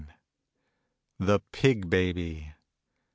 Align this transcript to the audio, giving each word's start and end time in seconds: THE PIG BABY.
THE 1.19 1.41
PIG 1.51 1.87
BABY. 1.87 2.53